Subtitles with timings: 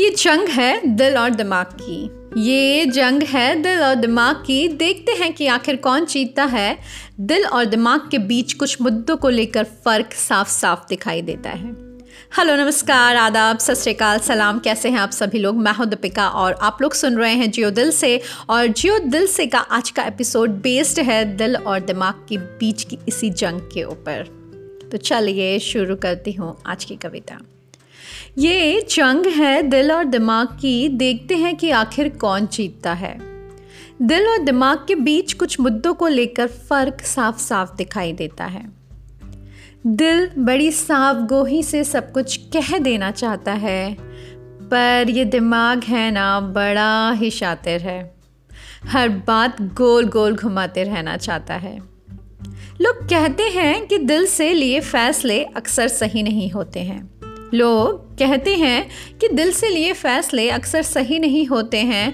[0.00, 2.10] ये जंग है दिल और दिमाग की।
[2.40, 6.78] ये जंग है दिल और दिमाग की। देखते हैं कि आखिर कौन जीतता है।
[7.20, 11.72] दिल और दिमाग के बीच कुछ मुद्दों को लेकर फ़र्क साफ़ साफ़ दिखाई देता है।
[12.38, 15.56] हेलो, नमस्कार, आदाब, सत श्रीकाल, सलाम। कैसे हैं आप सभी लोग?
[15.56, 19.26] मैं हूँ दीपिका और आप लोग सुन रहे हैं जियो दिल से। और जियो दिल
[19.26, 23.60] से का आज का एपिसोड बेस्ड है दिल और दिमाग के बीच की इसी जंग
[23.60, 24.24] के ऊपर।
[24.92, 27.59] तो चलिए शुरू करती हूँ आज की कविता।
[28.38, 33.18] ये जंग है दिल और दिमाग की, देखते हैं कि आखिर कौन जीतता है।
[34.02, 38.72] दिल और दिमाग के बीच कुछ मुद्दों को लेकर फ़र्क साफ़ साफ़ दिखाई देता है।
[39.86, 43.96] दिल बड़ी साफ़ गोही से सब कुछ कह देना चाहता है,
[44.68, 48.14] पर ये दिमाग है ना, बड़ा ही शातिर है।
[48.84, 51.78] हर बात गोल गोल घुमाते रहना चाहता है।
[52.80, 57.10] लोग कहते हैं कि दिल से लिए फैसले अक्सर सही नहीं होते हैं।
[57.54, 62.12] लोग कहते हैं कि दिल से लिए फ़ैसले अक्सर सही नहीं होते हैं,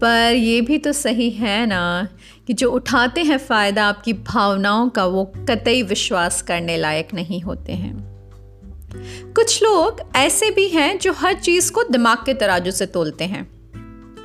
[0.00, 2.08] पर ये भी तो सही है ना
[2.46, 7.72] कि जो उठाते हैं फ़ायदा आपकी भावनाओं का वो कतई विश्वास करने लायक नहीं होते
[7.72, 7.94] हैं।
[9.34, 13.44] कुछ लोग ऐसे भी हैं जो हर चीज़ को दिमाग के तराजू से तोलते हैं।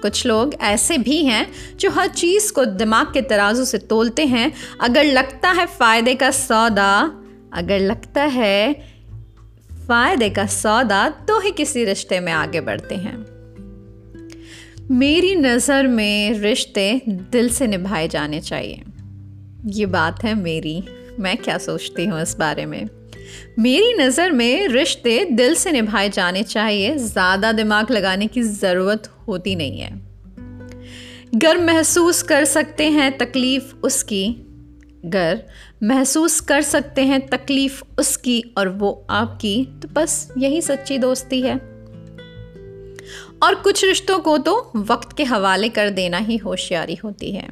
[0.02, 1.46] कुछ लोग ऐसे भी हैं
[1.78, 6.32] जो हर चीज़ को दिमाग के तराजू से तोलते हैं। अगर लगता है फ़ायदे का
[6.32, 6.92] सौदा,
[7.54, 8.97] अगर लगता है
[9.88, 13.18] फ़ायदे का सौदा तो ही किसी रिश्ते में आगे बढ़ते हैं।
[14.92, 18.84] मेरी नज़र में रिश्ते दिल से निभाए जाने चाहिए।
[19.66, 20.84] ये बात है मेरी।
[21.20, 22.88] मैं क्या सोचती हूँ इस बारे में?
[23.60, 29.56] मेरी नज़र में रिश्ते दिल से निभाए जाने चाहिए, ज़्यादा दिमाग लगाने की ज़रूरत होती
[29.56, 29.92] नहीं है।
[31.36, 34.44] गर्म महसूस कर सकते हैं तकलीफ़ उसकी।
[35.06, 35.44] गर
[35.84, 41.56] महसूस कर सकते हैं तकलीफ़ उसकी और वो आपकी। तो बस यही सच्ची दोस्ती है।
[43.44, 47.48] और कुछ रिश्तों को तो वक्त के हवाले कर देना ही होशियारी होती है।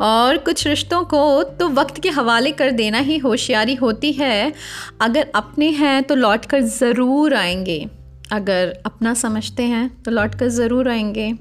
[0.00, 4.52] और कुछ रिश्तों को तो वक्त के हवाले कर देना ही होशियारी होती है।
[5.00, 7.86] अगर अपने हैं तो लौट कर ज़रूर आएँगे।
[8.32, 11.32] अगर अपना समझते हैं तो लौट कर ज़रूर आएँगे।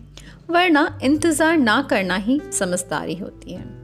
[0.49, 3.76] वरना इंतज़ार ना करना ही समझदारी होती है।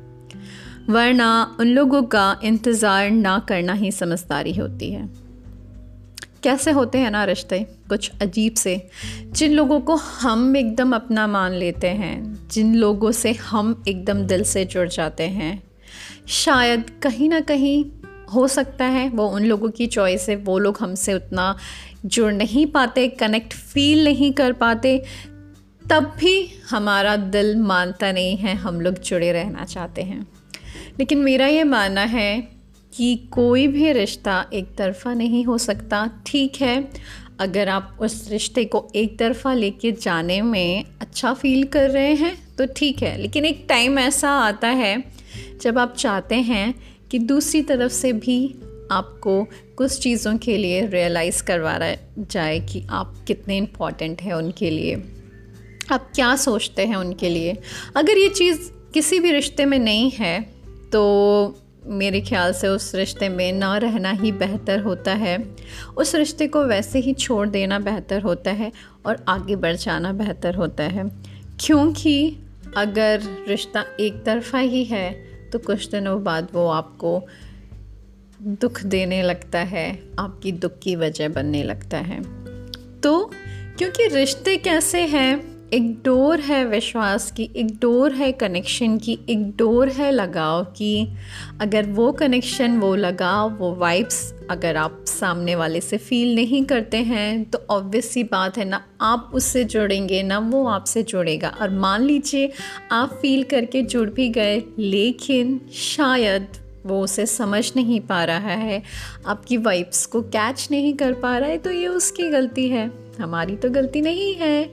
[0.89, 5.09] वरना उन लोगों का इंतज़ार ना करना ही समझदारी होती है।
[6.43, 7.59] कैसे होते हैं ना रिश्ते?
[7.89, 8.75] कुछ अजीब से।
[9.27, 14.43] जिन लोगों को हम एकदम अपना मान लेते हैं, जिन लोगों से हम एकदम दिल
[14.43, 15.61] से जुड़ जाते हैं,
[16.27, 17.83] शायद कहीं ना कहीं
[18.33, 21.55] हो सकता है वो उन लोगों की चॉइस है। वो लोग हमसे उतना
[22.05, 24.97] जुड़ नहीं पाते कनेक्ट फील नहीं कर पाते,
[25.89, 30.25] तब भी हमारा दिल मानता नहीं है, हम लोग जुड़े रहना चाहते हैं।
[30.99, 32.47] लेकिन मेरा ये मानना है
[32.93, 36.91] कि कोई भी रिश्ता एक तरफ़ा नहीं हो सकता। ठीक है,
[37.39, 42.55] अगर आप उस रिश्ते को एक तरफ़ा लेके जाने में अच्छा फील कर रहे हैं
[42.57, 45.03] तो ठीक है। लेकिन एक टाइम ऐसा आता है,
[45.61, 46.73] जब आप चाहते हैं
[47.11, 48.55] कि दूसरी तरफ़ से भी
[48.91, 49.43] आपको
[49.77, 51.77] कुछ चीज़ों के लिए रियलाइज़ करवा
[52.19, 55.03] जाए कि आप कितने इंपॉर्टेंट हैं उनके लिए।
[55.91, 57.57] आप क्या सोचते हैं उनके लिए?
[57.95, 58.59] अगर ये चीज़
[58.93, 60.52] किसी भी रिश्ते में नहीं है
[60.93, 65.55] तो मेरे ख्याल से उस रिश्ते में ना रहना ही बेहतर होता है।
[65.97, 68.71] उस रिश्ते को वैसे ही छोड़ देना बेहतर होता है
[69.05, 71.03] और आगे बढ़ जाना बेहतर होता है।
[71.59, 72.37] क्योंकि
[72.77, 75.11] अगर रिश्ता एक तरफा ही है
[75.49, 77.23] तो कुछ दिनों बाद वो आपको
[78.41, 82.21] दुख देने लगता है, आपकी दुख की वजह बनने लगता है।
[83.01, 83.31] तो
[83.77, 89.45] क्योंकि रिश्ते कैसे हैं एक डोर है विश्वास की, एक डोर है कनेक्शन की, एक
[89.57, 91.07] डोर है लगाव की।
[91.61, 96.97] अगर वो कनेक्शन वो लगाव, वो वाइब्स अगर आप सामने वाले से फील नहीं करते
[96.97, 101.69] हैं तो ऑब्वियस सी बात है ना आप उससे जुड़ेंगे, ना वो आपसे जुड़ेगा। और
[101.69, 102.51] मान लीजिए
[102.91, 106.47] आप फील करके जुड़ भी गए, लेकिन शायद
[106.85, 108.81] वो उसे समझ नहीं पा रहा है,
[109.27, 113.55] आपकी वाइब्स को कैच नहीं कर पा रहा है तो ये उसकी गलती है। हमारी
[113.55, 114.63] तो गलती नहीं है,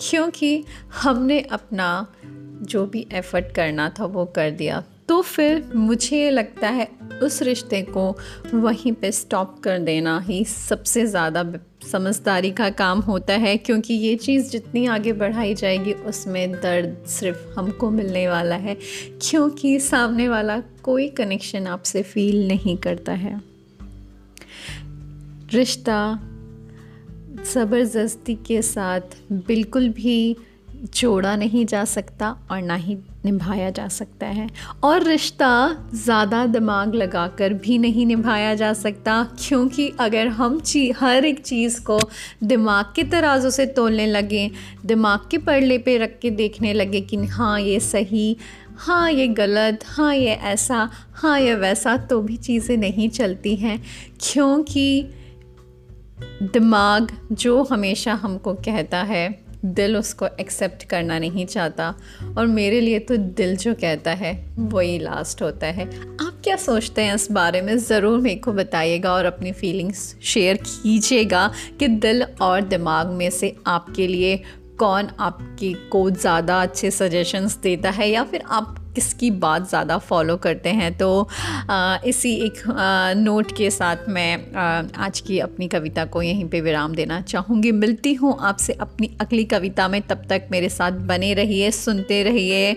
[0.00, 0.64] क्योंकि
[0.94, 2.06] हमने अपना
[2.62, 6.86] जो भी एफ़र्ट करना था वो कर दिया। तो फिर मुझे लगता है
[7.22, 8.02] उस रिश्ते को
[8.54, 11.44] वहीं पे स्टॉप कर देना ही सबसे ज़्यादा
[11.82, 17.58] समझदारी का काम होता है, क्योंकि ये चीज़ जितनी आगे बढ़ाई जाएगी, उसमें दर्द सिर्फ़
[17.58, 18.76] हमको मिलने वाला है,
[19.22, 23.40] क्योंकि सामने वाला कोई कनेक्शन आपसे फील नहीं करता है।
[25.52, 25.98] रिश्ता
[27.48, 29.16] ज़बरदस्ती के साथ
[29.46, 30.36] बिल्कुल भी
[30.94, 34.48] जोड़ा नहीं जा सकता और ना ही निभाया जा सकता है।
[34.84, 35.48] और रिश्ता
[35.94, 41.80] ज़्यादा दिमाग लगाकर भी नहीं निभाया जा सकता, क्योंकि अगर हम ची, हर एक चीज़
[41.82, 41.98] को
[42.44, 44.50] दिमाग के तराजों से तोलने लगे,
[44.86, 48.36] दिमाग के पड़ले पे रख के देखने लगे कि हाँ ये सही
[48.78, 53.80] हाँ ये गलत हाँ ये ऐसा हाँ ये वैसा तो भी चीज़ें नहीं चलती हैं,
[54.22, 55.06] क्योंकि
[56.42, 61.94] दिमाग जो हमेशा हमको कहता है, दिल उसको एक्सेप्ट करना नहीं चाहता।
[62.38, 65.86] और मेरे लिए तो दिल जो कहता है, वही लास्ट होता है।
[66.20, 67.78] आप क्या सोचते हैं इस बारे में?
[67.78, 73.56] ज़रूर मेरे को बताइएगा और अपनी फीलिंग्स शेयर कीजिएगा कि दिल और दिमाग में से
[73.66, 74.42] आपके लिए
[74.78, 80.36] कौन आपकी को ज़्यादा अच्छे सजेशंस देता है या फिर आप किसकी बात ज़्यादा फॉलो
[80.38, 80.92] करते हैं?
[80.98, 81.28] तो
[82.08, 82.62] इसी एक
[83.16, 88.14] नोट के साथ मैं आज की अपनी कविता को यहीं पे विराम देना चाहूँगी। मिलती
[88.14, 92.72] हूँ आपसे अपनी अगली कविता में। तब तक मेरे साथ बने रहिए, सुनते रहिए।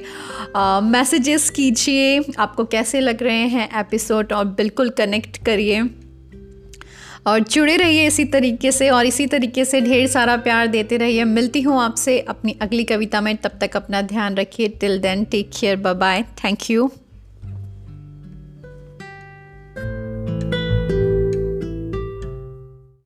[0.83, 4.33] मैसेजेस कीजिए। आपको कैसे लग रहे हैं एपिसोड?
[4.33, 5.81] और बिल्कुल कनेक्ट करिए।
[7.25, 11.23] और जुड़े रहिए इसी तरीके से और इसी तरीके से ढेर सारा प्यार देते रहिए।
[11.23, 15.49] मिलती हूँ आपसे अपनी अगली कविता में। तब तक अपना ध्यान रखिए। Till then take
[15.59, 16.91] care bye thank you